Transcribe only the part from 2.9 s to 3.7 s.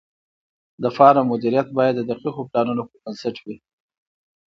بنسټ وي.